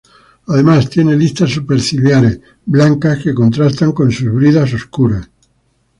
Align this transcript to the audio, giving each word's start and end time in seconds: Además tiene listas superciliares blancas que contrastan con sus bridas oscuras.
Además 0.47 0.89
tiene 0.89 1.15
listas 1.15 1.51
superciliares 1.51 2.39
blancas 2.65 3.19
que 3.21 3.35
contrastan 3.35 3.91
con 3.91 4.11
sus 4.11 4.33
bridas 4.33 4.73
oscuras. 4.73 5.29